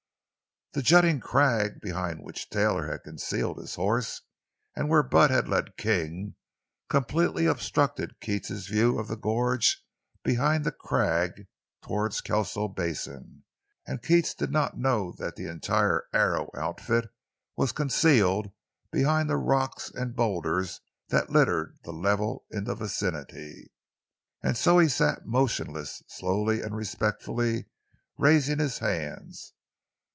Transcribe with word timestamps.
The 0.73 0.81
jutting 0.81 1.19
crag 1.19 1.81
behind 1.81 2.21
which 2.23 2.49
Taylor 2.49 2.89
had 2.89 3.03
concealed 3.03 3.57
his 3.57 3.75
horse, 3.75 4.21
and 4.73 4.87
where 4.87 5.03
Bud 5.03 5.29
had 5.29 5.49
led 5.49 5.75
King, 5.75 6.35
completely 6.89 7.45
obstructed 7.45 8.21
Keats's 8.21 8.67
view 8.67 8.97
of 8.97 9.09
the 9.09 9.17
gorge 9.17 9.83
behind 10.23 10.63
the 10.63 10.71
crag, 10.71 11.49
toward 11.83 12.13
Kelso 12.23 12.69
Basin, 12.69 13.43
and 13.85 14.01
Keats 14.01 14.33
did 14.33 14.49
not 14.49 14.77
know 14.79 15.11
but 15.17 15.21
that 15.21 15.35
the 15.35 15.47
entire 15.49 16.05
Arrow 16.13 16.49
outfit 16.55 17.09
was 17.57 17.73
concealed 17.73 18.53
behind 18.93 19.29
the 19.29 19.35
rocks 19.35 19.89
and 19.89 20.15
boulders 20.15 20.79
that 21.09 21.29
littered 21.29 21.77
the 21.83 21.91
level 21.91 22.45
in 22.49 22.63
the 22.63 22.75
vicinity. 22.75 23.73
And 24.41 24.55
so 24.55 24.79
he 24.79 24.87
sat 24.87 25.25
motionless, 25.25 26.01
slowly 26.07 26.61
and 26.61 26.73
respectfully 26.77 27.65
raising 28.17 28.59
his 28.59 28.77
hands. 28.77 29.51